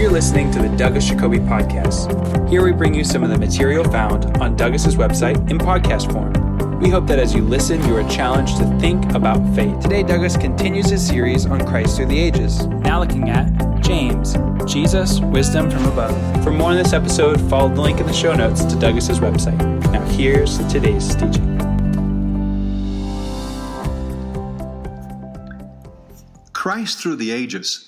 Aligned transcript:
You're 0.00 0.10
listening 0.10 0.50
to 0.52 0.62
the 0.62 0.74
Douglas 0.78 1.06
Jacoby 1.06 1.40
Podcast. 1.40 2.48
Here 2.48 2.64
we 2.64 2.72
bring 2.72 2.94
you 2.94 3.04
some 3.04 3.22
of 3.22 3.28
the 3.28 3.36
material 3.36 3.84
found 3.84 4.34
on 4.38 4.56
Douglas's 4.56 4.96
website 4.96 5.50
in 5.50 5.58
podcast 5.58 6.10
form. 6.10 6.80
We 6.80 6.88
hope 6.88 7.06
that 7.08 7.18
as 7.18 7.34
you 7.34 7.42
listen, 7.42 7.86
you 7.86 7.94
are 7.98 8.08
challenged 8.08 8.56
to 8.56 8.78
think 8.78 9.04
about 9.12 9.54
faith. 9.54 9.78
Today, 9.78 10.02
Douglas 10.02 10.38
continues 10.38 10.88
his 10.88 11.06
series 11.06 11.44
on 11.44 11.66
Christ 11.66 11.96
through 11.96 12.06
the 12.06 12.18
ages, 12.18 12.64
now 12.66 13.00
looking 13.00 13.28
at 13.28 13.82
James, 13.82 14.36
Jesus, 14.64 15.20
Wisdom 15.20 15.70
from 15.70 15.84
Above. 15.84 16.42
For 16.42 16.50
more 16.50 16.70
on 16.70 16.76
this 16.76 16.94
episode, 16.94 17.38
follow 17.50 17.68
the 17.68 17.82
link 17.82 18.00
in 18.00 18.06
the 18.06 18.14
show 18.14 18.32
notes 18.32 18.64
to 18.64 18.78
Douglas's 18.78 19.20
website. 19.20 19.58
Now, 19.92 20.02
here's 20.06 20.56
today's 20.68 21.14
teaching. 21.14 21.58
Christ 26.54 27.02
through 27.02 27.16
the 27.16 27.30
ages. 27.32 27.86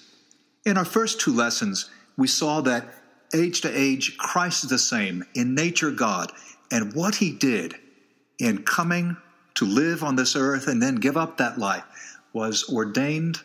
In 0.67 0.77
our 0.77 0.85
first 0.85 1.19
two 1.19 1.33
lessons, 1.33 1.91
we 2.17 2.27
saw 2.27 2.61
that 2.63 2.87
age 3.35 3.61
to 3.63 3.79
age, 3.79 4.17
Christ 4.19 4.65
is 4.65 4.71
the 4.71 4.79
same, 4.79 5.25
in 5.35 5.55
nature, 5.55 5.91
God, 5.91 6.33
and 6.71 6.95
what 6.95 7.17
he 7.17 7.33
did 7.33 7.75
in 8.39 8.63
coming 8.63 9.17
to 9.55 9.65
live 9.65 10.03
on 10.03 10.17
this 10.17 10.37
earth 10.37 10.67
and 10.67 10.83
then 10.83 10.97
give 10.97 11.17
up 11.17 11.39
that 11.39 11.59
life 11.59 11.85
was 12.33 12.69
ordained 12.73 13.41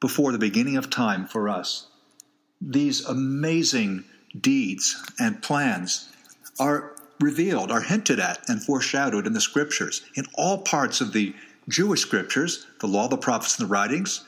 before 0.00 0.32
the 0.32 0.38
beginning 0.38 0.76
of 0.76 0.90
time 0.90 1.26
for 1.26 1.48
us. 1.48 1.88
These 2.60 3.04
amazing 3.04 4.04
deeds 4.38 5.02
and 5.18 5.42
plans 5.42 6.08
are 6.58 6.92
revealed, 7.20 7.70
are 7.70 7.80
hinted 7.80 8.20
at, 8.20 8.48
and 8.48 8.62
foreshadowed 8.62 9.26
in 9.26 9.32
the 9.32 9.40
scriptures, 9.40 10.02
in 10.14 10.26
all 10.34 10.58
parts 10.58 11.00
of 11.00 11.12
the 11.12 11.34
Jewish 11.68 12.02
scriptures, 12.02 12.66
the 12.80 12.86
law, 12.86 13.08
the 13.08 13.16
prophets, 13.16 13.58
and 13.58 13.68
the 13.68 13.72
writings. 13.72 14.24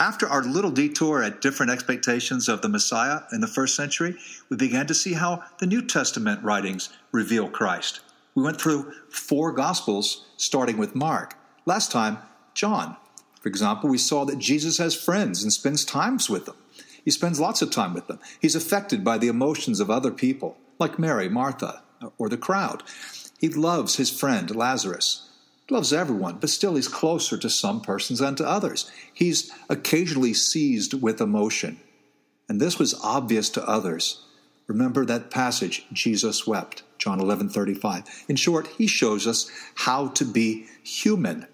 After 0.00 0.28
our 0.28 0.44
little 0.44 0.70
detour 0.70 1.24
at 1.24 1.40
different 1.40 1.72
expectations 1.72 2.48
of 2.48 2.62
the 2.62 2.68
Messiah 2.68 3.22
in 3.32 3.40
the 3.40 3.48
first 3.48 3.74
century, 3.74 4.14
we 4.48 4.56
began 4.56 4.86
to 4.86 4.94
see 4.94 5.14
how 5.14 5.42
the 5.58 5.66
New 5.66 5.82
Testament 5.82 6.40
writings 6.44 6.90
reveal 7.10 7.48
Christ. 7.48 7.98
We 8.36 8.44
went 8.44 8.60
through 8.60 8.92
four 9.10 9.50
Gospels, 9.50 10.26
starting 10.36 10.78
with 10.78 10.94
Mark. 10.94 11.34
Last 11.66 11.90
time, 11.90 12.18
John. 12.54 12.96
For 13.40 13.48
example, 13.48 13.90
we 13.90 13.98
saw 13.98 14.24
that 14.26 14.38
Jesus 14.38 14.78
has 14.78 14.94
friends 14.94 15.42
and 15.42 15.52
spends 15.52 15.84
times 15.84 16.30
with 16.30 16.46
them. 16.46 16.56
He 17.04 17.10
spends 17.10 17.40
lots 17.40 17.60
of 17.60 17.72
time 17.72 17.92
with 17.92 18.06
them. 18.06 18.20
He's 18.40 18.54
affected 18.54 19.02
by 19.02 19.18
the 19.18 19.28
emotions 19.28 19.80
of 19.80 19.90
other 19.90 20.12
people, 20.12 20.58
like 20.78 21.00
Mary, 21.00 21.28
Martha, 21.28 21.82
or 22.18 22.28
the 22.28 22.36
crowd. 22.36 22.84
He 23.40 23.48
loves 23.48 23.96
his 23.96 24.10
friend 24.10 24.54
Lazarus. 24.54 25.27
Loves 25.70 25.92
everyone, 25.92 26.38
but 26.38 26.48
still 26.48 26.76
he's 26.76 26.88
closer 26.88 27.36
to 27.36 27.50
some 27.50 27.80
persons 27.80 28.20
than 28.20 28.34
to 28.36 28.48
others. 28.48 28.90
He's 29.12 29.52
occasionally 29.68 30.32
seized 30.32 30.94
with 30.94 31.20
emotion. 31.20 31.78
And 32.48 32.60
this 32.60 32.78
was 32.78 32.94
obvious 33.02 33.50
to 33.50 33.68
others. 33.68 34.24
Remember 34.66 35.04
that 35.04 35.30
passage, 35.30 35.86
Jesus 35.92 36.46
wept. 36.46 36.82
John 36.98 37.20
11 37.20 37.50
35. 37.50 38.24
In 38.28 38.36
short, 38.36 38.66
he 38.66 38.86
shows 38.86 39.26
us 39.26 39.50
how 39.74 40.08
to 40.08 40.24
be 40.24 40.66
human. 40.82 41.46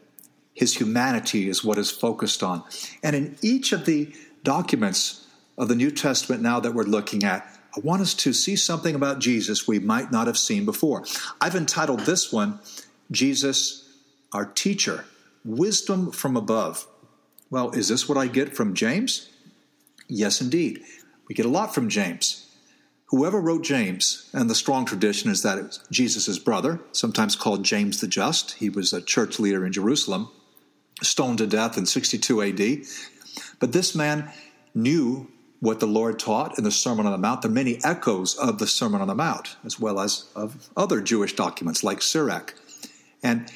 His 0.54 0.76
humanity 0.76 1.48
is 1.48 1.64
what 1.64 1.78
is 1.78 1.90
focused 1.90 2.42
on. 2.42 2.62
And 3.02 3.16
in 3.16 3.36
each 3.42 3.72
of 3.72 3.84
the 3.84 4.14
documents 4.44 5.26
of 5.58 5.68
the 5.68 5.74
New 5.74 5.90
Testament 5.90 6.42
now 6.42 6.60
that 6.60 6.72
we're 6.72 6.84
looking 6.84 7.24
at, 7.24 7.46
I 7.76 7.80
want 7.80 8.02
us 8.02 8.14
to 8.14 8.32
see 8.32 8.54
something 8.54 8.94
about 8.94 9.18
Jesus 9.18 9.66
we 9.66 9.80
might 9.80 10.12
not 10.12 10.28
have 10.28 10.38
seen 10.38 10.64
before. 10.64 11.04
I've 11.40 11.56
entitled 11.56 12.00
this 12.00 12.32
one, 12.32 12.60
Jesus, 13.10 13.83
our 14.34 14.44
teacher, 14.44 15.06
Wisdom 15.44 16.10
from 16.10 16.36
Above. 16.36 16.86
Well, 17.48 17.70
is 17.70 17.88
this 17.88 18.08
what 18.08 18.18
I 18.18 18.26
get 18.26 18.54
from 18.54 18.74
James? 18.74 19.30
Yes, 20.08 20.40
indeed. 20.40 20.82
We 21.28 21.34
get 21.34 21.46
a 21.46 21.50
lot 21.50 21.74
from 21.74 21.88
James. 21.88 22.50
Whoever 23.06 23.40
wrote 23.40 23.62
James, 23.62 24.28
and 24.32 24.50
the 24.50 24.54
strong 24.54 24.84
tradition 24.84 25.30
is 25.30 25.42
that 25.42 25.58
it 25.58 25.64
was 25.64 25.80
Jesus' 25.90 26.38
brother, 26.38 26.80
sometimes 26.90 27.36
called 27.36 27.64
James 27.64 28.00
the 28.00 28.08
Just. 28.08 28.54
He 28.54 28.68
was 28.68 28.92
a 28.92 29.00
church 29.00 29.38
leader 29.38 29.64
in 29.64 29.72
Jerusalem, 29.72 30.30
stoned 31.00 31.38
to 31.38 31.46
death 31.46 31.78
in 31.78 31.86
62 31.86 32.42
AD. 32.42 32.86
But 33.60 33.72
this 33.72 33.94
man 33.94 34.30
knew 34.74 35.28
what 35.60 35.80
the 35.80 35.86
Lord 35.86 36.18
taught 36.18 36.58
in 36.58 36.64
the 36.64 36.70
Sermon 36.70 37.06
on 37.06 37.12
the 37.12 37.18
Mount. 37.18 37.42
There 37.42 37.50
are 37.50 37.54
many 37.54 37.78
echoes 37.84 38.36
of 38.36 38.58
the 38.58 38.66
Sermon 38.66 39.00
on 39.00 39.08
the 39.08 39.14
Mount, 39.14 39.56
as 39.64 39.78
well 39.78 40.00
as 40.00 40.26
of 40.34 40.68
other 40.76 41.00
Jewish 41.00 41.36
documents 41.36 41.84
like 41.84 42.02
Sirach. 42.02 42.54
And 43.22 43.50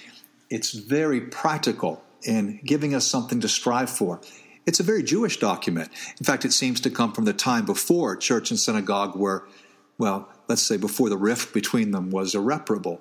it's 0.50 0.72
very 0.72 1.20
practical 1.20 2.02
in 2.22 2.60
giving 2.64 2.94
us 2.94 3.06
something 3.06 3.40
to 3.40 3.48
strive 3.48 3.90
for. 3.90 4.20
It's 4.66 4.80
a 4.80 4.84
very 4.84 5.02
Jewish 5.02 5.38
document. 5.38 5.90
In 6.18 6.24
fact, 6.24 6.44
it 6.44 6.52
seems 6.52 6.80
to 6.80 6.90
come 6.90 7.12
from 7.12 7.24
the 7.24 7.32
time 7.32 7.64
before 7.64 8.16
church 8.16 8.50
and 8.50 8.60
synagogue 8.60 9.16
were, 9.16 9.48
well, 9.96 10.28
let's 10.48 10.62
say 10.62 10.76
before 10.76 11.08
the 11.08 11.16
rift 11.16 11.54
between 11.54 11.90
them 11.90 12.10
was 12.10 12.34
irreparable. 12.34 13.00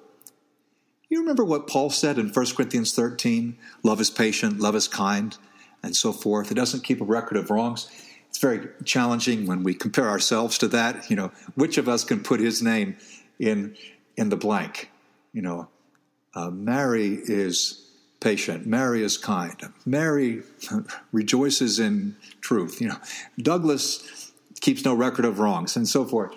You 1.10 1.20
remember 1.20 1.46
what 1.46 1.68
Paul 1.68 1.90
said 1.90 2.18
in 2.18 2.30
1 2.30 2.46
Corinthians 2.56 2.94
13? 2.94 3.58
Love 3.84 4.02
is 4.02 4.10
patient, 4.10 4.60
love 4.60 4.76
is 4.76 4.88
kind, 4.88 5.38
and 5.82 5.96
so 5.96 6.12
forth. 6.12 6.52
It 6.52 6.56
doesn't 6.56 6.84
keep 6.84 7.02
a 7.02 7.06
record 7.06 7.38
of 7.38 7.50
wrongs. 7.50 7.90
It's 8.30 8.40
very 8.40 8.68
challenging 8.84 9.46
when 9.46 9.64
we 9.64 9.74
compare 9.74 10.10
ourselves 10.10 10.58
to 10.60 10.68
that. 10.70 11.10
You 11.10 11.16
know, 11.16 11.32
which 11.56 11.78
of 11.78 11.88
us 11.88 12.04
can 12.04 12.22
put 12.22 12.40
his 12.40 12.62
name 12.62 12.98
in 13.40 13.76
in 14.18 14.30
the 14.30 14.36
blank? 14.36 14.92
You 15.34 15.42
know, 15.42 15.70
uh, 16.38 16.52
Mary 16.52 17.20
is 17.24 17.84
patient. 18.20 18.68
Mary 18.68 19.02
is 19.02 19.18
kind. 19.18 19.60
Mary 19.86 20.44
rejoices 21.12 21.80
in 21.80 22.16
truth. 22.42 22.80
You 22.80 22.90
know, 22.90 22.98
Douglas 23.42 24.32
keeps 24.62 24.86
no 24.86 24.94
record 24.94 25.26
of 25.26 25.40
wrongs, 25.40 25.76
and 25.76 25.88
so 25.88 26.06
forth. 26.06 26.32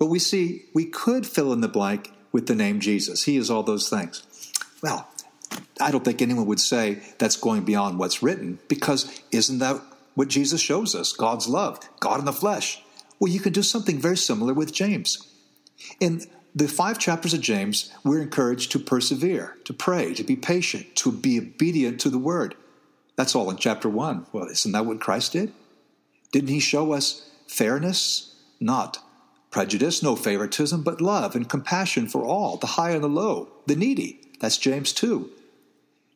But 0.00 0.06
we 0.06 0.18
see 0.18 0.64
we 0.74 0.84
could 0.84 1.26
fill 1.26 1.52
in 1.52 1.60
the 1.60 1.68
blank 1.68 2.12
with 2.32 2.48
the 2.48 2.56
name 2.56 2.80
Jesus. 2.80 3.22
He 3.24 3.36
is 3.36 3.50
all 3.50 3.62
those 3.62 3.88
things. 3.88 4.24
Well, 4.82 5.08
I 5.80 5.92
don't 5.92 6.04
think 6.04 6.22
anyone 6.22 6.46
would 6.46 6.60
say 6.60 7.00
that's 7.18 7.36
going 7.36 7.62
beyond 7.62 7.98
what's 7.98 8.22
written 8.24 8.58
because 8.66 9.22
isn't 9.30 9.58
that 9.58 9.80
what 10.14 10.26
Jesus 10.26 10.60
shows 10.60 10.96
us? 10.96 11.12
God's 11.12 11.48
love, 11.48 11.78
God 12.00 12.18
in 12.18 12.24
the 12.24 12.32
flesh. 12.32 12.82
Well, 13.20 13.30
you 13.30 13.38
can 13.38 13.52
do 13.52 13.62
something 13.62 14.00
very 14.00 14.16
similar 14.16 14.54
with 14.54 14.72
James. 14.72 15.28
In 16.00 16.22
the 16.54 16.68
five 16.68 16.98
chapters 16.98 17.32
of 17.32 17.40
James, 17.40 17.92
we're 18.04 18.22
encouraged 18.22 18.72
to 18.72 18.78
persevere, 18.78 19.56
to 19.64 19.72
pray, 19.72 20.14
to 20.14 20.24
be 20.24 20.36
patient, 20.36 20.96
to 20.96 21.12
be 21.12 21.38
obedient 21.38 22.00
to 22.00 22.10
the 22.10 22.18
word. 22.18 22.54
That's 23.16 23.34
all 23.34 23.50
in 23.50 23.56
chapter 23.56 23.88
one. 23.88 24.26
Well, 24.32 24.46
isn't 24.46 24.72
that 24.72 24.86
what 24.86 25.00
Christ 25.00 25.32
did? 25.32 25.52
Didn't 26.32 26.48
he 26.48 26.60
show 26.60 26.92
us 26.92 27.28
fairness, 27.46 28.34
not 28.58 28.98
prejudice, 29.50 30.02
no 30.02 30.16
favoritism, 30.16 30.82
but 30.82 31.00
love 31.00 31.34
and 31.34 31.48
compassion 31.48 32.08
for 32.08 32.24
all, 32.24 32.56
the 32.56 32.66
high 32.68 32.90
and 32.90 33.04
the 33.04 33.08
low, 33.08 33.48
the 33.66 33.76
needy? 33.76 34.20
That's 34.40 34.58
James 34.58 34.92
2. 34.92 35.30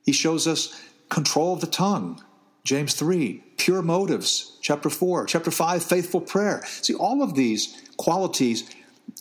He 0.04 0.12
shows 0.12 0.46
us 0.46 0.80
control 1.08 1.54
of 1.54 1.60
the 1.60 1.66
tongue, 1.66 2.22
James 2.64 2.94
3, 2.94 3.42
pure 3.58 3.82
motives, 3.82 4.56
chapter 4.62 4.88
4, 4.88 5.26
chapter 5.26 5.50
5, 5.50 5.84
faithful 5.84 6.20
prayer. 6.20 6.64
See, 6.80 6.94
all 6.94 7.22
of 7.22 7.34
these 7.34 7.82
qualities 7.96 8.68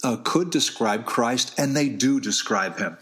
uh, 0.03 0.17
could 0.23 0.49
describe 0.49 1.05
Christ, 1.05 1.53
and 1.57 1.75
they 1.75 1.89
do 1.89 2.19
describe 2.19 2.77
him. 2.77 2.97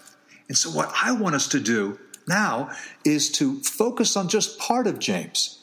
And 0.47 0.57
so, 0.57 0.69
what 0.69 0.91
I 1.02 1.12
want 1.12 1.35
us 1.35 1.47
to 1.50 1.59
do 1.59 2.00
now 2.28 2.72
is 3.06 3.31
to 3.34 3.59
focus 3.62 4.18
on 4.18 4.28
just 4.28 4.59
part 4.59 4.88
of 4.88 5.00
James, 5.00 5.59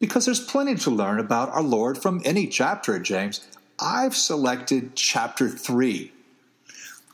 because 0.00 0.24
there's 0.24 0.44
plenty 0.44 0.74
to 0.76 0.90
learn 0.90 1.20
about 1.20 1.50
our 1.50 1.62
Lord 1.62 1.98
from 1.98 2.20
any 2.24 2.46
chapter 2.46 2.96
of 2.96 3.02
James. 3.02 3.46
I've 3.78 4.14
selected 4.14 4.94
chapter 4.94 5.48
3. 5.48 6.12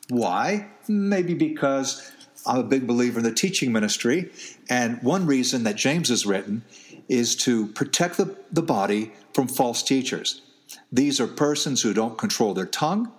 Why? 0.09 0.69
Maybe 0.89 1.35
because 1.35 2.11
I'm 2.47 2.59
a 2.59 2.63
big 2.65 2.87
believer 2.87 3.19
in 3.19 3.25
the 3.25 3.33
teaching 3.33 3.73
ministry, 3.73 4.31
and 4.69 5.03
one 5.03 5.27
reason 5.27 5.65
that 5.65 5.77
James 5.77 6.11
is 6.11 6.27
written 6.27 6.63
is 7.09 7.37
to 7.37 7.67
protect 7.69 8.17
the, 8.17 8.37
the 8.51 8.63
body 8.63 9.13
from 9.35 9.49
false 9.49 9.83
teachers. 9.83 10.43
These 10.93 11.21
are 11.21 11.27
persons 11.27 11.83
who 11.83 11.93
don't 11.93 12.17
control 12.17 12.55
their 12.55 12.67
tongue, 12.67 13.13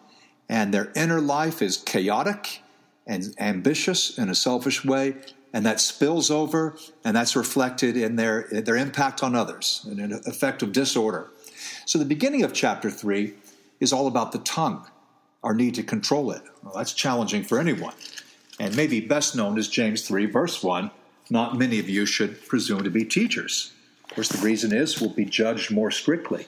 and 0.49 0.73
their 0.73 0.91
inner 0.95 1.21
life 1.21 1.61
is 1.61 1.77
chaotic 1.77 2.61
and 3.07 3.33
ambitious 3.39 4.17
in 4.17 4.29
a 4.29 4.35
selfish 4.35 4.85
way, 4.85 5.15
and 5.53 5.65
that 5.65 5.79
spills 5.79 6.29
over 6.29 6.75
and 7.03 7.15
that's 7.15 7.35
reflected 7.35 7.97
in 7.97 8.15
their, 8.15 8.47
their 8.51 8.77
impact 8.77 9.23
on 9.23 9.35
others, 9.35 9.85
and 9.89 9.99
an 9.99 10.13
effect 10.25 10.61
of 10.61 10.71
disorder. 10.71 11.27
So, 11.85 11.99
the 11.99 12.05
beginning 12.05 12.43
of 12.43 12.53
chapter 12.53 12.89
3 12.89 13.33
is 13.79 13.91
all 13.91 14.07
about 14.07 14.31
the 14.31 14.39
tongue, 14.39 14.88
our 15.43 15.53
need 15.53 15.75
to 15.75 15.83
control 15.83 16.31
it. 16.31 16.41
Well, 16.63 16.73
that's 16.75 16.93
challenging 16.93 17.43
for 17.43 17.59
anyone, 17.59 17.93
and 18.59 18.75
maybe 18.75 19.01
best 19.01 19.35
known 19.35 19.57
as 19.57 19.67
James 19.67 20.07
3, 20.07 20.25
verse 20.27 20.63
1 20.63 20.91
not 21.31 21.57
many 21.57 21.79
of 21.79 21.89
you 21.89 22.05
should 22.05 22.45
presume 22.47 22.83
to 22.83 22.89
be 22.89 23.05
teachers. 23.05 23.71
Of 24.03 24.15
course, 24.15 24.27
the 24.27 24.45
reason 24.45 24.73
is 24.73 24.99
we'll 24.99 25.11
be 25.11 25.23
judged 25.23 25.71
more 25.71 25.89
strictly. 25.89 26.47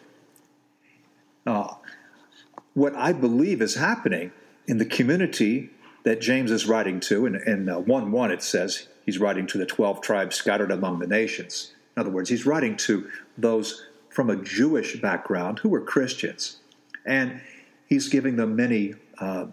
What 2.74 2.96
I 2.96 3.14
believe 3.14 3.62
is 3.62 3.76
happening 3.76 4.32
in 4.68 4.78
the 4.78 4.86
community 4.86 5.70
that 6.04 6.22
James 6.22 6.52
is 6.52 6.68
writing 6.68 7.00
to. 7.02 7.26
In, 7.26 7.36
in 7.36 7.70
uh, 7.70 7.80
1 7.80 8.12
1, 8.12 8.32
it 8.32 8.44
says 8.44 8.88
he's 9.06 9.20
writing 9.20 9.48
to 9.48 9.58
the 9.58 9.66
12 9.66 10.02
tribes 10.02 10.36
scattered 10.36 10.72
among 10.72 11.00
the 11.00 11.08
nations. 11.08 11.74
In 11.96 12.02
other 12.02 12.10
words, 12.10 12.30
he's 12.30 12.46
writing 12.46 12.76
to 12.78 13.10
those 13.38 13.86
from 14.10 14.30
a 14.30 14.36
Jewish 14.36 15.02
background 15.02 15.60
who 15.60 15.70
were 15.70 15.82
Christians. 15.82 16.58
And 17.06 17.42
he's 17.88 18.10
giving 18.10 18.36
them 18.36 18.56
many, 18.56 18.96
uh, 19.18 19.48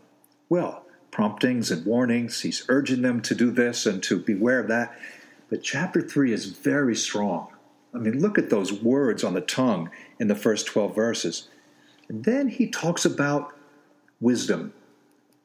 well, 0.48 0.84
promptings 1.10 1.70
and 1.70 1.84
warnings. 1.84 2.42
He's 2.42 2.64
urging 2.68 3.02
them 3.02 3.20
to 3.22 3.34
do 3.34 3.50
this 3.50 3.86
and 3.86 4.02
to 4.04 4.18
beware 4.18 4.60
of 4.60 4.68
that. 4.68 4.96
But 5.48 5.62
chapter 5.62 6.00
3 6.00 6.32
is 6.32 6.46
very 6.46 6.94
strong. 6.94 7.48
I 7.92 7.98
mean, 7.98 8.20
look 8.20 8.38
at 8.38 8.50
those 8.50 8.72
words 8.72 9.24
on 9.24 9.34
the 9.34 9.40
tongue 9.40 9.90
in 10.18 10.28
the 10.28 10.36
first 10.36 10.66
12 10.66 10.94
verses. 10.94 11.48
And 12.10 12.24
then 12.24 12.48
he 12.48 12.66
talks 12.66 13.04
about 13.04 13.54
wisdom, 14.20 14.72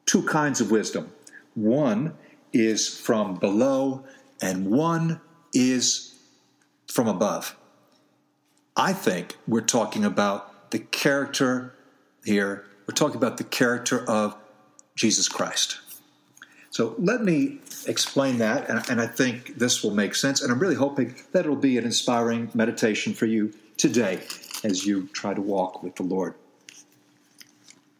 two 0.04 0.24
kinds 0.24 0.60
of 0.60 0.72
wisdom. 0.72 1.12
One 1.54 2.14
is 2.52 2.88
from 2.98 3.36
below, 3.36 4.02
and 4.42 4.66
one 4.66 5.20
is 5.54 6.16
from 6.88 7.06
above. 7.06 7.56
I 8.76 8.92
think 8.92 9.36
we're 9.46 9.60
talking 9.60 10.04
about 10.04 10.72
the 10.72 10.80
character 10.80 11.72
here, 12.24 12.64
we're 12.88 12.94
talking 12.94 13.16
about 13.16 13.36
the 13.36 13.44
character 13.44 14.04
of 14.10 14.36
Jesus 14.96 15.28
Christ. 15.28 15.78
So 16.70 16.96
let 16.98 17.22
me 17.22 17.60
explain 17.86 18.38
that, 18.38 18.68
and, 18.68 18.82
and, 18.90 19.00
I 19.00 19.06
think 19.06 19.56
this 19.56 19.84
will 19.84 19.94
make 19.94 20.16
sense. 20.16 20.42
And 20.42 20.50
I'm 20.50 20.58
really 20.58 20.74
hoping 20.74 21.14
that 21.30 21.44
it'll 21.44 21.54
be 21.54 21.78
an 21.78 21.84
inspiring 21.84 22.50
meditation 22.54 23.14
for 23.14 23.26
you 23.26 23.54
today 23.76 24.24
as 24.64 24.84
you 24.84 25.06
try 25.12 25.32
to 25.32 25.40
walk 25.40 25.84
with 25.84 25.94
the 25.94 26.02
Lord. 26.02 26.34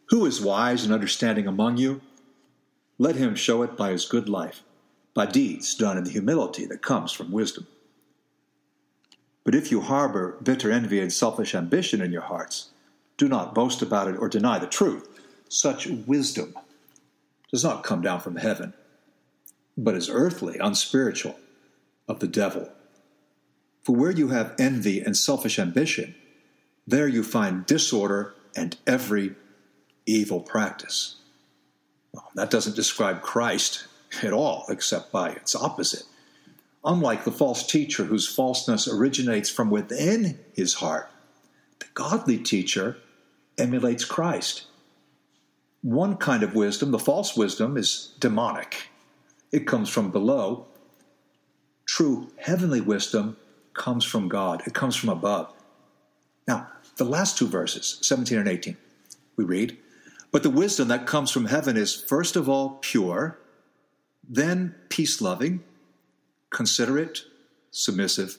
Who 0.09 0.25
is 0.25 0.41
wise 0.41 0.83
and 0.85 0.93
understanding 0.93 1.47
among 1.47 1.77
you? 1.77 2.01
Let 2.97 3.15
him 3.15 3.35
show 3.35 3.61
it 3.63 3.75
by 3.75 3.91
his 3.91 4.05
good 4.05 4.29
life, 4.29 4.63
by 5.13 5.25
deeds 5.25 5.75
done 5.75 5.97
in 5.97 6.05
the 6.05 6.11
humility 6.11 6.65
that 6.65 6.81
comes 6.81 7.11
from 7.11 7.31
wisdom. 7.31 7.67
But 9.43 9.55
if 9.55 9.71
you 9.71 9.81
harbor 9.81 10.37
bitter 10.41 10.71
envy 10.71 10.99
and 10.99 11.11
selfish 11.11 11.53
ambition 11.53 12.01
in 12.01 12.11
your 12.11 12.21
hearts, 12.21 12.69
do 13.17 13.27
not 13.27 13.53
boast 13.55 13.81
about 13.81 14.07
it 14.07 14.17
or 14.17 14.29
deny 14.29 14.59
the 14.59 14.67
truth. 14.67 15.07
Such 15.49 15.87
wisdom 15.87 16.53
does 17.51 17.63
not 17.63 17.83
come 17.83 18.01
down 18.01 18.19
from 18.19 18.37
heaven, 18.37 18.73
but 19.77 19.95
is 19.95 20.09
earthly, 20.09 20.57
unspiritual, 20.57 21.37
of 22.07 22.19
the 22.19 22.27
devil. 22.27 22.69
For 23.83 23.95
where 23.95 24.11
you 24.11 24.29
have 24.29 24.55
envy 24.59 25.01
and 25.01 25.15
selfish 25.15 25.59
ambition, 25.59 26.15
there 26.85 27.07
you 27.07 27.23
find 27.23 27.65
disorder 27.65 28.35
and 28.55 28.77
every 28.85 29.35
evil 30.07 30.39
practice. 30.39 31.15
Well, 32.11 32.29
that 32.35 32.49
doesn't 32.49 32.75
describe 32.75 33.21
Christ 33.21 33.85
at 34.23 34.33
all, 34.33 34.65
except 34.69 35.11
by 35.11 35.29
its 35.29 35.55
opposite. 35.55 36.03
Unlike 36.83 37.25
the 37.25 37.31
false 37.31 37.67
teacher 37.67 38.05
whose 38.05 38.27
falseness 38.27 38.87
originates 38.87 39.49
from 39.49 39.69
within 39.69 40.39
his 40.53 40.75
heart, 40.75 41.11
the 41.79 41.85
godly 41.93 42.37
teacher 42.37 42.97
emulates 43.57 44.05
Christ. 44.05 44.65
One 45.81 46.17
kind 46.17 46.43
of 46.43 46.55
wisdom, 46.55 46.91
the 46.91 46.99
false 46.99 47.35
wisdom, 47.35 47.77
is 47.77 48.13
demonic. 48.19 48.89
It 49.51 49.67
comes 49.67 49.89
from 49.89 50.11
below. 50.11 50.65
True 51.85 52.31
heavenly 52.37 52.81
wisdom 52.81 53.37
comes 53.73 54.03
from 54.03 54.27
God, 54.27 54.63
it 54.65 54.73
comes 54.73 54.95
from 54.95 55.09
above. 55.09 55.53
Now, 56.47 56.67
the 56.97 57.05
last 57.05 57.37
two 57.37 57.47
verses, 57.47 57.99
17 58.01 58.39
and 58.39 58.47
18, 58.47 58.75
we 59.35 59.43
read, 59.43 59.77
But 60.31 60.43
the 60.43 60.49
wisdom 60.49 60.89
that 60.89 61.07
comes 61.07 61.31
from 61.31 61.45
heaven 61.45 61.77
is 61.77 61.95
first 61.95 62.35
of 62.35 62.49
all 62.49 62.79
pure, 62.81 63.39
then 64.27 64.75
peace 64.89 65.21
loving, 65.21 65.63
considerate, 66.49 67.23
submissive, 67.71 68.37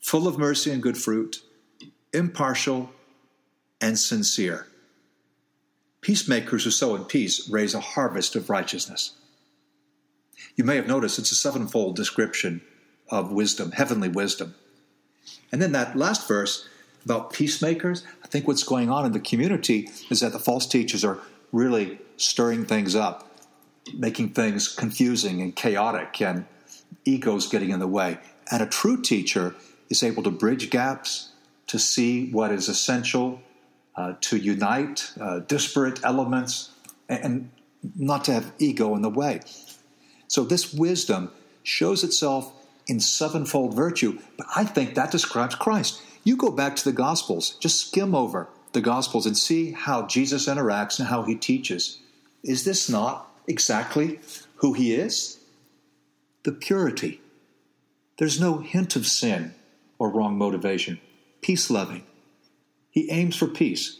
full 0.00 0.28
of 0.28 0.38
mercy 0.38 0.70
and 0.70 0.82
good 0.82 0.98
fruit, 0.98 1.42
impartial, 2.12 2.90
and 3.80 3.98
sincere. 3.98 4.66
Peacemakers 6.00 6.64
who 6.64 6.70
sow 6.70 6.94
in 6.94 7.04
peace 7.04 7.48
raise 7.48 7.74
a 7.74 7.80
harvest 7.80 8.36
of 8.36 8.50
righteousness. 8.50 9.12
You 10.56 10.64
may 10.64 10.76
have 10.76 10.86
noticed 10.86 11.18
it's 11.18 11.32
a 11.32 11.36
sevenfold 11.36 11.96
description 11.96 12.60
of 13.10 13.32
wisdom, 13.32 13.72
heavenly 13.72 14.08
wisdom. 14.08 14.54
And 15.50 15.60
then 15.60 15.72
that 15.72 15.96
last 15.96 16.28
verse 16.28 16.68
about 17.04 17.32
peacemakers, 17.32 18.04
I 18.22 18.26
think 18.28 18.46
what's 18.46 18.62
going 18.62 18.90
on 18.90 19.06
in 19.06 19.12
the 19.12 19.20
community 19.20 19.88
is 20.10 20.20
that 20.20 20.32
the 20.32 20.38
false 20.38 20.66
teachers 20.66 21.04
are 21.04 21.18
really 21.52 21.98
stirring 22.16 22.64
things 22.64 22.94
up, 22.94 23.30
making 23.94 24.30
things 24.30 24.68
confusing 24.68 25.40
and 25.40 25.54
chaotic, 25.54 26.20
and 26.20 26.44
egos 27.04 27.48
getting 27.48 27.70
in 27.70 27.80
the 27.80 27.86
way. 27.86 28.18
And 28.50 28.62
a 28.62 28.66
true 28.66 29.00
teacher 29.00 29.54
is 29.88 30.02
able 30.02 30.22
to 30.24 30.30
bridge 30.30 30.70
gaps, 30.70 31.30
to 31.68 31.78
see 31.78 32.30
what 32.30 32.50
is 32.50 32.68
essential 32.68 33.40
uh, 33.94 34.14
to 34.22 34.36
unite 34.36 35.12
uh, 35.20 35.40
disparate 35.40 36.02
elements 36.04 36.70
and, 37.08 37.24
and 37.24 37.50
not 37.96 38.24
to 38.24 38.32
have 38.32 38.52
ego 38.58 38.94
in 38.94 39.02
the 39.02 39.10
way. 39.10 39.40
So 40.28 40.44
this 40.44 40.72
wisdom 40.72 41.30
shows 41.62 42.02
itself 42.04 42.52
in 42.88 43.00
sevenfold 43.00 43.74
virtue, 43.74 44.18
but 44.36 44.46
I 44.56 44.64
think 44.64 44.94
that 44.94 45.10
describes 45.10 45.54
Christ. 45.54 46.02
You 46.24 46.36
go 46.36 46.50
back 46.50 46.74
to 46.76 46.84
the 46.84 46.92
Gospels, 46.92 47.56
just 47.60 47.88
skim 47.88 48.14
over 48.14 48.48
the 48.72 48.80
Gospels 48.80 49.26
and 49.26 49.36
see 49.36 49.72
how 49.72 50.06
Jesus 50.06 50.48
interacts 50.48 50.98
and 50.98 51.08
how 51.08 51.22
he 51.22 51.34
teaches. 51.34 51.98
Is 52.42 52.64
this 52.64 52.88
not 52.88 53.30
exactly 53.46 54.20
who 54.56 54.72
he 54.72 54.94
is? 54.94 55.38
The 56.44 56.52
purity. 56.52 57.20
There's 58.18 58.40
no 58.40 58.58
hint 58.58 58.96
of 58.96 59.06
sin 59.06 59.54
or 59.98 60.10
wrong 60.10 60.36
motivation. 60.38 61.00
Peace 61.40 61.70
loving, 61.70 62.04
he 62.90 63.10
aims 63.10 63.36
for 63.36 63.46
peace. 63.46 63.98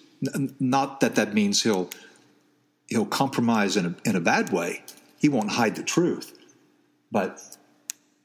Not 0.59 1.01
that 1.01 1.15
that 1.15 1.35
means 1.35 1.63
he'll 1.63 1.91
he'll 2.89 3.07
compromise 3.07 3.77
in 3.77 3.87
a, 3.87 3.95
in 4.05 4.17
a 4.17 4.21
bad 4.21 4.51
way. 4.51 4.83
He 5.19 5.29
won't 5.29 5.51
hide 5.51 5.77
the 5.77 5.83
truth, 5.83 6.37
but 7.13 7.58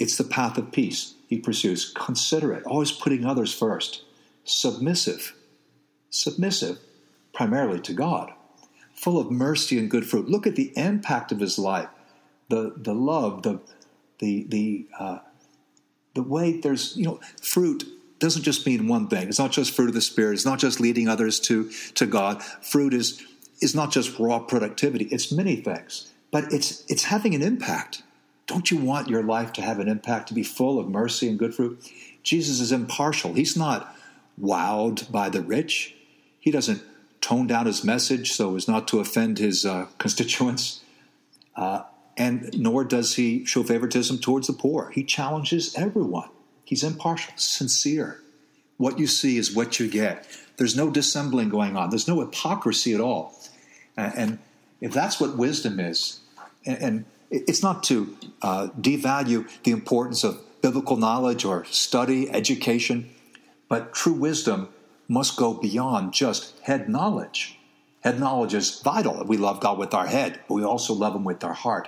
it's 0.03 0.17
the 0.17 0.25
path 0.25 0.57
of 0.57 0.73
peace 0.73 1.13
he 1.27 1.37
pursues. 1.37 1.91
Considerate, 1.95 2.65
always 2.65 2.91
putting 2.91 3.25
others 3.25 3.53
first. 3.53 4.03
Submissive, 4.43 5.33
submissive 6.09 6.79
primarily 7.33 7.79
to 7.79 7.93
God. 7.93 8.33
Full 8.93 9.17
of 9.17 9.31
mercy 9.31 9.79
and 9.79 9.89
good 9.89 10.05
fruit. 10.05 10.27
Look 10.27 10.45
at 10.45 10.57
the 10.57 10.73
impact 10.75 11.31
of 11.31 11.39
his 11.39 11.57
life, 11.57 11.87
the 12.49 12.73
the 12.75 12.93
love, 12.93 13.43
the 13.43 13.61
the 14.19 14.45
the 14.49 14.85
uh, 14.99 15.19
the 16.13 16.23
way 16.23 16.59
there's 16.59 16.97
you 16.97 17.05
know 17.05 17.21
fruit 17.41 17.85
doesn't 18.19 18.43
just 18.43 18.65
mean 18.65 18.87
one 18.89 19.07
thing. 19.07 19.29
It's 19.29 19.39
not 19.39 19.51
just 19.51 19.73
fruit 19.73 19.87
of 19.87 19.93
the 19.93 20.01
Spirit. 20.01 20.33
It's 20.33 20.45
not 20.45 20.59
just 20.59 20.79
leading 20.79 21.07
others 21.07 21.39
to, 21.41 21.69
to 21.95 22.05
God. 22.05 22.41
Fruit 22.43 22.93
is, 22.93 23.21
is 23.61 23.75
not 23.75 23.91
just 23.91 24.17
raw 24.17 24.39
productivity. 24.39 25.05
It's 25.05 25.29
many 25.29 25.57
things, 25.57 26.09
but 26.31 26.45
it's, 26.53 26.85
it's 26.89 27.03
having 27.03 27.35
an 27.35 27.41
impact. 27.41 28.01
Don't 28.45 28.69
you 28.69 28.77
want 28.77 29.09
your 29.09 29.23
life 29.23 29.53
to 29.53 29.61
have 29.61 29.79
an 29.79 29.87
impact, 29.87 30.27
to 30.27 30.33
be 30.33 30.43
full 30.43 30.79
of 30.79 30.89
mercy 30.89 31.29
and 31.29 31.39
good 31.39 31.55
fruit? 31.55 31.89
Jesus 32.23 32.59
is 32.59 32.71
impartial. 32.71 33.33
He's 33.33 33.55
not 33.55 33.95
wowed 34.41 35.11
by 35.11 35.29
the 35.29 35.41
rich. 35.41 35.95
He 36.39 36.51
doesn't 36.51 36.81
tone 37.21 37.47
down 37.47 37.65
his 37.65 37.83
message 37.83 38.33
so 38.33 38.55
as 38.55 38.67
not 38.67 38.87
to 38.89 38.99
offend 38.99 39.39
his 39.39 39.65
uh, 39.65 39.87
constituents. 39.97 40.81
Uh, 41.55 41.83
and 42.17 42.57
nor 42.59 42.83
does 42.83 43.15
he 43.15 43.45
show 43.45 43.63
favoritism 43.63 44.19
towards 44.19 44.47
the 44.47 44.53
poor. 44.53 44.91
He 44.93 45.03
challenges 45.03 45.73
everyone. 45.75 46.29
He's 46.65 46.83
impartial, 46.83 47.33
sincere. 47.35 48.19
What 48.77 48.99
you 48.99 49.07
see 49.07 49.37
is 49.37 49.55
what 49.55 49.79
you 49.79 49.89
get. 49.89 50.27
There's 50.57 50.75
no 50.75 50.91
dissembling 50.91 51.49
going 51.49 51.75
on, 51.75 51.89
there's 51.89 52.07
no 52.07 52.19
hypocrisy 52.19 52.93
at 52.93 53.01
all. 53.01 53.39
And 53.97 54.39
if 54.81 54.91
that's 54.91 55.19
what 55.19 55.37
wisdom 55.37 55.79
is, 55.79 56.19
and 56.65 57.05
it's 57.33 57.63
not 57.63 57.83
to 57.83 58.15
uh, 58.41 58.67
devalue 58.79 59.49
the 59.63 59.71
importance 59.71 60.23
of 60.23 60.39
biblical 60.61 60.97
knowledge 60.97 61.43
or 61.43 61.65
study, 61.65 62.29
education, 62.29 63.09
but 63.67 63.93
true 63.93 64.13
wisdom 64.13 64.69
must 65.07 65.35
go 65.35 65.53
beyond 65.53 66.13
just 66.13 66.57
head 66.59 66.87
knowledge. 66.87 67.57
Head 68.01 68.19
knowledge 68.19 68.53
is 68.53 68.79
vital. 68.81 69.23
We 69.25 69.37
love 69.37 69.59
God 69.59 69.77
with 69.77 69.93
our 69.93 70.05
head, 70.05 70.39
but 70.47 70.53
we 70.53 70.63
also 70.63 70.93
love 70.93 71.15
Him 71.15 71.23
with 71.23 71.43
our 71.43 71.53
heart. 71.53 71.87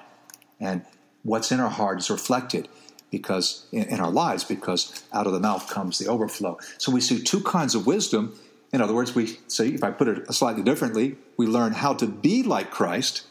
And 0.59 0.83
what's 1.23 1.51
in 1.51 1.59
our 1.59 1.69
heart 1.69 1.99
is 1.99 2.09
reflected 2.09 2.67
because 3.11 3.67
in, 3.71 3.83
in 3.83 3.99
our 3.99 4.11
lives 4.11 4.43
because 4.43 5.03
out 5.13 5.27
of 5.27 5.33
the 5.33 5.39
mouth 5.39 5.69
comes 5.69 5.99
the 5.99 6.07
overflow. 6.07 6.57
So 6.77 6.91
we 6.91 7.01
see 7.01 7.21
two 7.21 7.41
kinds 7.41 7.75
of 7.75 7.85
wisdom. 7.85 8.37
In 8.73 8.81
other 8.81 8.93
words, 8.93 9.13
we 9.13 9.37
say, 9.47 9.69
if 9.69 9.83
I 9.83 9.91
put 9.91 10.07
it 10.07 10.33
slightly 10.33 10.63
differently, 10.63 11.17
we 11.37 11.45
learn 11.45 11.73
how 11.73 11.93
to 11.93 12.07
be 12.07 12.41
like 12.41 12.71
Christ 12.71 13.23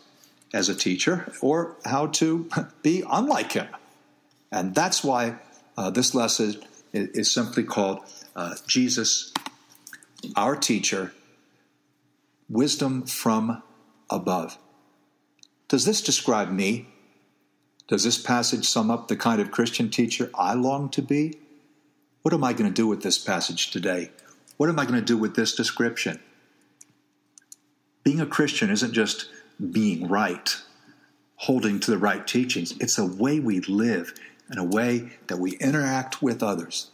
as 0.55 0.69
a 0.69 0.75
teacher 0.75 1.31
or 1.41 1.77
how 1.85 2.07
to 2.07 2.49
be 2.83 3.03
unlike 3.11 3.53
him. 3.53 3.67
And 4.53 4.75
that's 4.75 5.03
why 5.03 5.35
uh, 5.77 5.91
this 5.91 6.15
lesson 6.15 6.63
is 6.93 7.31
simply 7.31 7.65
called 7.65 7.99
uh, 8.37 8.55
Jesus, 8.67 9.35
our 10.37 10.55
teacher, 10.55 11.13
wisdom 12.49 13.03
from 13.03 13.63
above. 14.09 14.57
Does 15.67 15.85
this 15.85 16.01
describe 16.01 16.53
me? 16.53 16.87
Does 17.89 18.05
this 18.05 18.17
passage 18.17 18.65
sum 18.65 18.93
up 18.93 19.09
the 19.09 19.17
kind 19.17 19.41
of 19.41 19.51
Christian 19.51 19.91
teacher 19.91 20.31
I 20.37 20.55
long 20.55 20.89
to 20.91 21.03
be? 21.03 21.37
What 22.23 22.33
am 22.33 22.45
I 22.45 22.53
going 22.53 22.71
to 22.71 22.75
do 22.75 22.87
with 22.87 23.03
this 23.03 23.19
passage 23.19 23.73
today? 23.73 24.11
What 24.57 24.69
am 24.69 24.79
I 24.79 24.85
going 24.85 25.01
to 25.01 25.03
do 25.03 25.19
with 25.19 25.35
this 25.35 25.55
description? 25.55 26.21
Being 28.05 28.21
a 28.21 28.27
Christian 28.27 28.71
isn't 28.71 28.93
just 28.93 29.29
being 29.71 30.09
right, 30.09 30.57
holding 31.37 31.81
to 31.81 31.91
the 31.91 31.99
right 31.99 32.27
teachings. 32.27 32.73
It's 32.81 32.99
a 32.99 33.07
way 33.07 33.41
we 33.41 33.61
live 33.61 34.15
and 34.49 34.59
a 34.59 34.65
way 34.65 35.11
that 35.29 35.39
we 35.39 35.53
interact 35.53 36.23
with 36.23 36.43
others. 36.43 36.91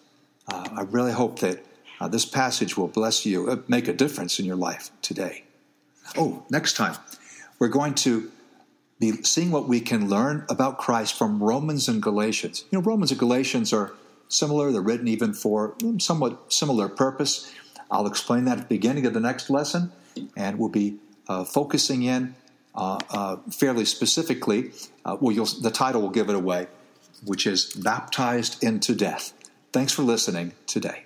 Uh, 0.48 0.68
I 0.72 0.82
really 0.82 1.12
hope 1.12 1.40
that 1.40 1.64
uh, 2.00 2.08
this 2.08 2.24
passage 2.24 2.76
will 2.76 2.88
bless 2.88 3.26
you, 3.26 3.50
uh, 3.50 3.56
make 3.68 3.88
a 3.88 3.92
difference 3.92 4.38
in 4.38 4.44
your 4.44 4.56
life 4.56 4.90
today. 5.02 5.44
Oh, 6.16 6.44
next 6.50 6.76
time, 6.76 6.96
we're 7.58 7.68
going 7.68 7.94
to 7.94 8.30
be 8.98 9.22
seeing 9.22 9.50
what 9.50 9.68
we 9.68 9.80
can 9.80 10.08
learn 10.08 10.44
about 10.48 10.78
Christ 10.78 11.16
from 11.16 11.42
Romans 11.42 11.88
and 11.88 12.02
Galatians. 12.02 12.64
You 12.70 12.78
know, 12.78 12.84
Romans 12.84 13.10
and 13.10 13.20
Galatians 13.20 13.72
are 13.72 13.92
similar, 14.28 14.72
they're 14.72 14.80
written 14.80 15.08
even 15.08 15.34
for 15.34 15.74
somewhat 15.98 16.52
similar 16.52 16.88
purpose. 16.88 17.52
I'll 17.90 18.06
explain 18.06 18.44
that 18.44 18.58
at 18.58 18.68
the 18.68 18.74
beginning 18.76 19.06
of 19.06 19.14
the 19.14 19.20
next 19.20 19.50
lesson, 19.50 19.92
and 20.36 20.58
we'll 20.58 20.68
be 20.68 20.98
uh, 21.28 21.44
focusing 21.44 22.02
in 22.02 22.34
fairly 23.50 23.84
specifically. 23.84 24.72
Uh, 25.04 25.16
well, 25.20 25.34
the 25.60 25.70
title 25.70 26.02
will 26.02 26.10
give 26.10 26.28
it 26.28 26.34
away, 26.34 26.68
which 27.24 27.46
is 27.46 27.72
Baptized 27.74 28.62
into 28.62 28.94
Death. 28.94 29.32
Thanks 29.72 29.92
for 29.92 30.02
listening 30.02 30.52
today. 30.66 31.04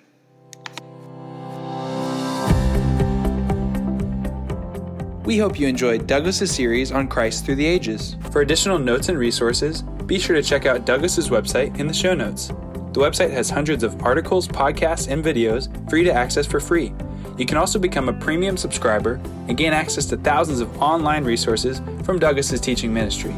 We 5.25 5.39
hope 5.39 5.59
you 5.59 5.67
enjoyed 5.67 6.05
Douglas's 6.05 6.53
series 6.53 6.91
on 6.91 7.07
Christ 7.07 7.45
through 7.45 7.55
the 7.55 7.65
ages. 7.65 8.15
For 8.29 8.41
additional 8.41 8.77
notes 8.77 9.09
and 9.09 9.17
resources, 9.17 9.81
be 9.81 10.19
sure 10.19 10.35
to 10.35 10.43
check 10.43 10.67
out 10.67 10.85
Douglas's 10.85 11.29
website 11.29 11.79
in 11.79 11.87
the 11.87 11.93
show 11.95 12.13
notes. 12.13 12.49
The 12.93 13.01
website 13.01 13.31
has 13.31 13.49
hundreds 13.49 13.83
of 13.83 13.99
articles, 14.03 14.47
podcasts, 14.47 15.11
and 15.11 15.25
videos 15.25 15.67
for 15.89 15.97
you 15.97 16.03
to 16.03 16.13
access 16.13 16.45
for 16.45 16.59
free. 16.59 16.93
You 17.37 17.45
can 17.45 17.57
also 17.57 17.79
become 17.79 18.07
a 18.07 18.13
premium 18.13 18.55
subscriber 18.55 19.19
and 19.47 19.57
gain 19.57 19.73
access 19.73 20.05
to 20.05 20.17
thousands 20.17 20.61
of 20.61 20.81
online 20.81 21.23
resources 21.23 21.81
from 22.03 22.17
Douglas's 22.17 22.61
teaching 22.61 22.93
ministry. 22.93 23.35